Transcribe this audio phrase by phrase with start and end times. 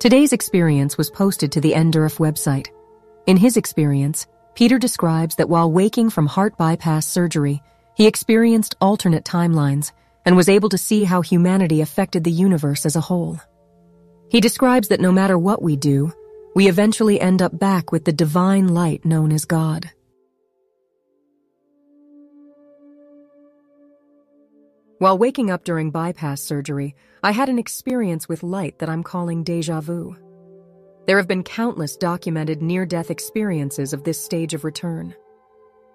[0.00, 2.68] Today's experience was posted to the NDERF website.
[3.26, 7.62] In his experience, Peter describes that while waking from heart bypass surgery,
[7.98, 9.92] he experienced alternate timelines
[10.24, 13.38] and was able to see how humanity affected the universe as a whole.
[14.30, 16.14] He describes that no matter what we do,
[16.54, 19.90] we eventually end up back with the divine light known as God.
[25.00, 29.42] While waking up during bypass surgery, I had an experience with light that I'm calling
[29.42, 30.14] deja vu.
[31.06, 35.14] There have been countless documented near death experiences of this stage of return.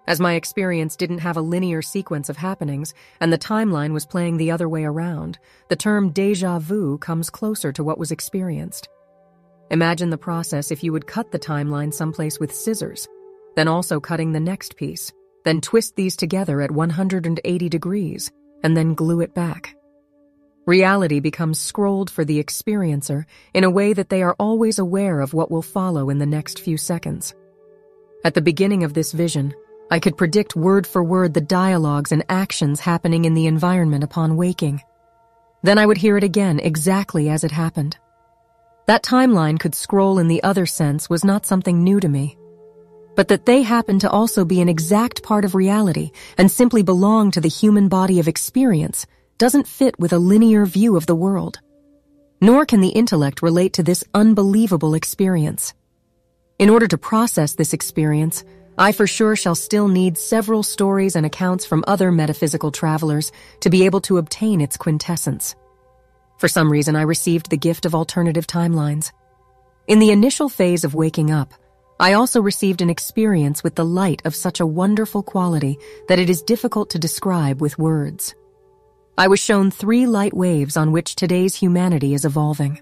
[0.07, 4.37] As my experience didn't have a linear sequence of happenings and the timeline was playing
[4.37, 5.37] the other way around,
[5.69, 8.89] the term deja vu comes closer to what was experienced.
[9.69, 13.07] Imagine the process if you would cut the timeline someplace with scissors,
[13.55, 18.31] then also cutting the next piece, then twist these together at 180 degrees,
[18.65, 19.75] and then glue it back.
[20.65, 25.35] Reality becomes scrolled for the experiencer in a way that they are always aware of
[25.35, 27.35] what will follow in the next few seconds.
[28.23, 29.53] At the beginning of this vision,
[29.91, 34.35] I could predict word for word the dialogues and actions happening in the environment upon
[34.35, 34.81] waking.
[35.61, 37.99] Then I would hear it again exactly as it happened.
[38.87, 42.35] That timeline could scroll in the other sense was not something new to me.
[43.15, 47.31] But that they happen to also be an exact part of reality and simply belong
[47.31, 49.05] to the human body of experience
[49.37, 51.59] doesn't fit with a linear view of the world.
[52.41, 55.73] Nor can the intellect relate to this unbelievable experience.
[56.59, 58.43] In order to process this experience,
[58.77, 63.69] I for sure shall still need several stories and accounts from other metaphysical travelers to
[63.69, 65.55] be able to obtain its quintessence.
[66.37, 69.11] For some reason, I received the gift of alternative timelines.
[69.87, 71.53] In the initial phase of waking up,
[71.99, 75.77] I also received an experience with the light of such a wonderful quality
[76.09, 78.35] that it is difficult to describe with words.
[79.17, 82.81] I was shown three light waves on which today's humanity is evolving.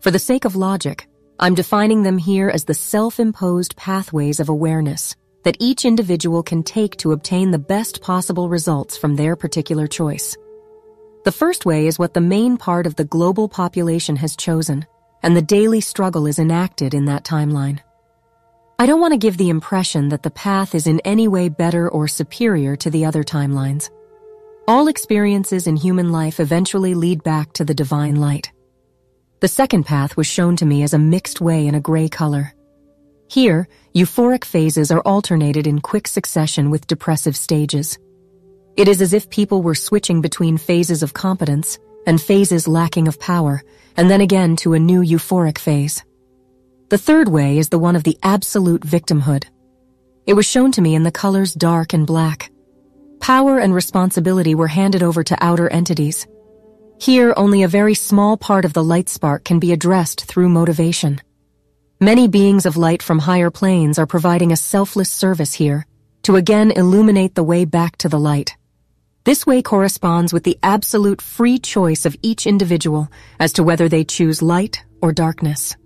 [0.00, 1.08] For the sake of logic,
[1.40, 6.96] I'm defining them here as the self-imposed pathways of awareness that each individual can take
[6.98, 10.36] to obtain the best possible results from their particular choice.
[11.24, 14.86] The first way is what the main part of the global population has chosen,
[15.24, 17.80] and the daily struggle is enacted in that timeline.
[18.80, 21.88] I don't want to give the impression that the path is in any way better
[21.88, 23.90] or superior to the other timelines.
[24.68, 28.52] All experiences in human life eventually lead back to the divine light.
[29.40, 32.54] The second path was shown to me as a mixed way in a gray color.
[33.28, 37.98] Here, euphoric phases are alternated in quick succession with depressive stages.
[38.76, 43.18] It is as if people were switching between phases of competence and phases lacking of
[43.18, 43.60] power,
[43.96, 46.04] and then again to a new euphoric phase.
[46.88, 49.44] The third way is the one of the absolute victimhood.
[50.26, 52.50] It was shown to me in the colors dark and black.
[53.20, 56.26] Power and responsibility were handed over to outer entities,
[57.00, 61.20] here, only a very small part of the light spark can be addressed through motivation.
[62.00, 65.86] Many beings of light from higher planes are providing a selfless service here
[66.24, 68.56] to again illuminate the way back to the light.
[69.24, 74.04] This way corresponds with the absolute free choice of each individual as to whether they
[74.04, 75.76] choose light or darkness.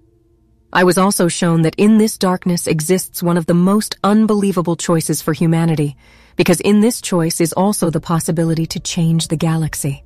[0.74, 5.20] I was also shown that in this darkness exists one of the most unbelievable choices
[5.20, 5.96] for humanity,
[6.36, 10.02] because in this choice is also the possibility to change the galaxy.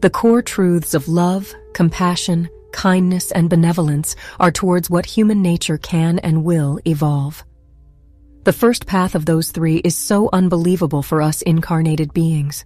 [0.00, 6.20] The core truths of love, compassion, kindness, and benevolence are towards what human nature can
[6.20, 7.44] and will evolve.
[8.44, 12.64] The first path of those three is so unbelievable for us incarnated beings.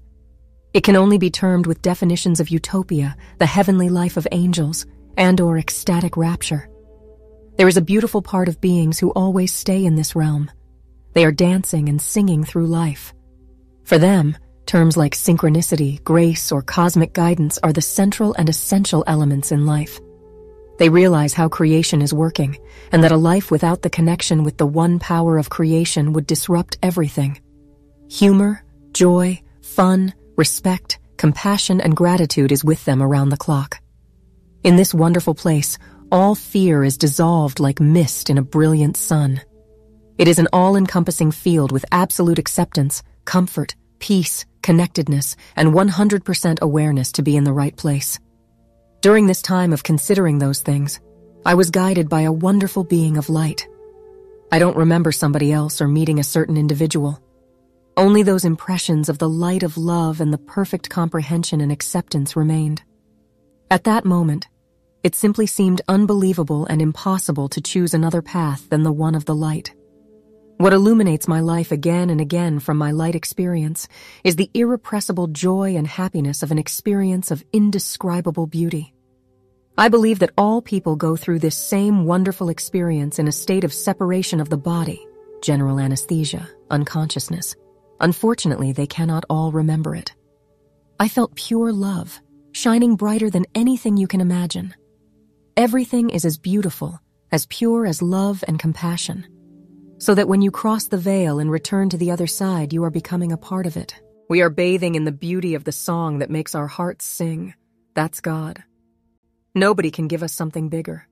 [0.75, 4.85] It can only be termed with definitions of utopia, the heavenly life of angels,
[5.17, 6.69] and or ecstatic rapture.
[7.57, 10.51] There is a beautiful part of beings who always stay in this realm.
[11.15, 13.15] They are dancing and singing through life.
[13.85, 14.37] For them,
[14.67, 20.01] Terms like synchronicity, grace, or cosmic guidance are the central and essential elements in life.
[20.79, 22.59] They realize how creation is working,
[22.91, 26.79] and that a life without the connection with the one power of creation would disrupt
[26.83, 27.41] everything.
[28.11, 33.79] Humor, joy, fun, respect, compassion, and gratitude is with them around the clock.
[34.65, 35.79] In this wonderful place,
[36.17, 39.39] all fear is dissolved like mist in a brilliant sun.
[40.17, 47.23] It is an all-encompassing field with absolute acceptance, comfort, peace, connectedness, and 100% awareness to
[47.23, 48.19] be in the right place.
[49.03, 51.01] During this time of considering those things,
[51.45, 53.69] I was guided by a wonderful being of light.
[54.51, 57.23] I don't remember somebody else or meeting a certain individual.
[57.95, 62.83] Only those impressions of the light of love and the perfect comprehension and acceptance remained.
[63.71, 64.49] At that moment,
[65.03, 69.35] it simply seemed unbelievable and impossible to choose another path than the one of the
[69.35, 69.75] light.
[70.59, 73.89] What illuminates my life again and again from my light experience
[74.25, 78.95] is the irrepressible joy and happiness of an experience of indescribable beauty.
[79.77, 83.75] I believe that all people go through this same wonderful experience in a state of
[83.75, 85.07] separation of the body,
[85.43, 87.55] general anesthesia, unconsciousness.
[88.01, 90.15] Unfortunately, they cannot all remember it.
[90.99, 92.19] I felt pure love,
[92.53, 94.75] shining brighter than anything you can imagine.
[95.57, 97.01] Everything is as beautiful,
[97.33, 99.27] as pure as love and compassion.
[99.97, 102.91] So that when you cross the veil and return to the other side, you are
[102.91, 103.95] becoming a part of it.
[104.29, 107.55] We are bathing in the beauty of the song that makes our hearts sing.
[107.95, 108.65] That's God.
[109.55, 111.09] Nobody can give us something bigger.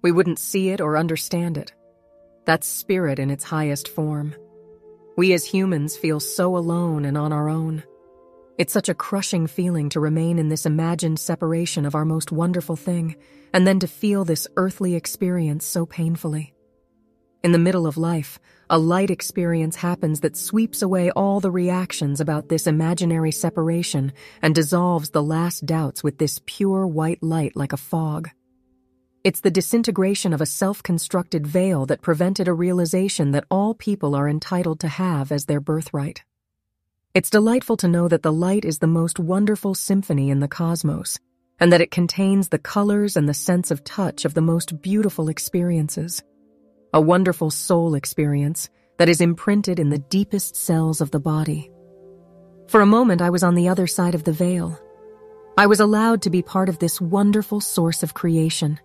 [0.00, 1.72] We wouldn't see it or understand it.
[2.44, 4.32] That's spirit in its highest form.
[5.16, 7.82] We as humans feel so alone and on our own.
[8.58, 12.74] It's such a crushing feeling to remain in this imagined separation of our most wonderful
[12.74, 13.14] thing,
[13.54, 16.54] and then to feel this earthly experience so painfully.
[17.44, 22.20] In the middle of life, a light experience happens that sweeps away all the reactions
[22.20, 24.12] about this imaginary separation
[24.42, 28.28] and dissolves the last doubts with this pure white light like a fog.
[29.22, 34.16] It's the disintegration of a self constructed veil that prevented a realization that all people
[34.16, 36.24] are entitled to have as their birthright.
[37.18, 41.18] It's delightful to know that the light is the most wonderful symphony in the cosmos,
[41.58, 45.28] and that it contains the colors and the sense of touch of the most beautiful
[45.28, 46.22] experiences
[46.92, 51.72] a wonderful soul experience that is imprinted in the deepest cells of the body.
[52.68, 54.78] For a moment, I was on the other side of the veil.
[55.56, 58.78] I was allowed to be part of this wonderful source of creation,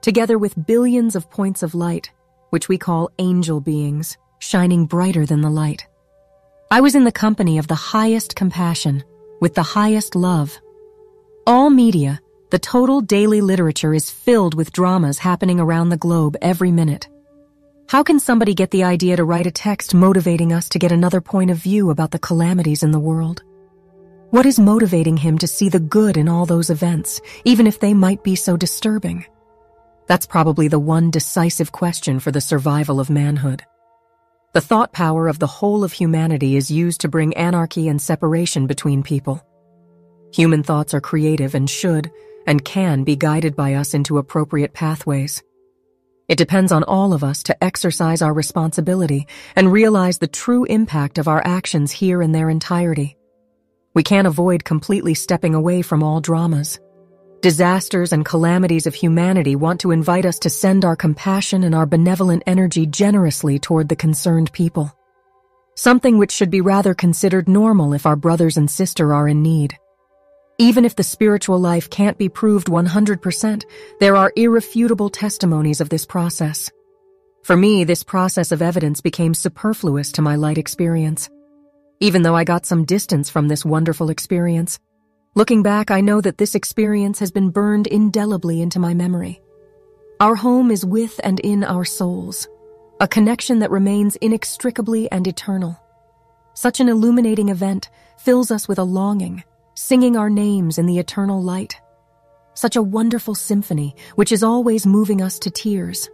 [0.00, 2.10] together with billions of points of light,
[2.48, 5.86] which we call angel beings, shining brighter than the light.
[6.72, 9.02] I was in the company of the highest compassion,
[9.40, 10.56] with the highest love.
[11.44, 12.20] All media,
[12.50, 17.08] the total daily literature is filled with dramas happening around the globe every minute.
[17.88, 21.20] How can somebody get the idea to write a text motivating us to get another
[21.20, 23.42] point of view about the calamities in the world?
[24.30, 27.94] What is motivating him to see the good in all those events, even if they
[27.94, 29.26] might be so disturbing?
[30.06, 33.64] That's probably the one decisive question for the survival of manhood.
[34.52, 38.66] The thought power of the whole of humanity is used to bring anarchy and separation
[38.66, 39.40] between people.
[40.34, 42.10] Human thoughts are creative and should,
[42.48, 45.40] and can be guided by us into appropriate pathways.
[46.28, 51.18] It depends on all of us to exercise our responsibility and realize the true impact
[51.18, 53.16] of our actions here in their entirety.
[53.94, 56.80] We can't avoid completely stepping away from all dramas.
[57.42, 61.86] Disasters and calamities of humanity want to invite us to send our compassion and our
[61.86, 64.94] benevolent energy generously toward the concerned people.
[65.74, 69.74] Something which should be rather considered normal if our brothers and sister are in need.
[70.58, 73.64] Even if the spiritual life can't be proved 100%,
[74.00, 76.70] there are irrefutable testimonies of this process.
[77.42, 81.30] For me, this process of evidence became superfluous to my light experience.
[82.00, 84.78] Even though I got some distance from this wonderful experience,
[85.34, 89.40] looking back, I know that this experience has been burned indelibly into my memory.
[90.20, 92.46] Our home is with and in our souls,
[93.00, 95.80] a connection that remains inextricably and eternal.
[96.54, 97.88] Such an illuminating event
[98.18, 99.42] fills us with a longing,
[99.74, 101.80] singing our names in the eternal light.
[102.54, 106.10] Such a wonderful symphony, which is always moving us to tears.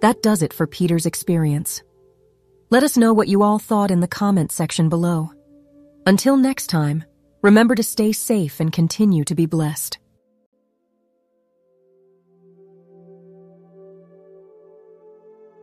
[0.00, 1.82] That does it for Peter's experience.
[2.70, 5.30] Let us know what you all thought in the comment section below.
[6.06, 7.04] Until next time,
[7.42, 9.98] remember to stay safe and continue to be blessed.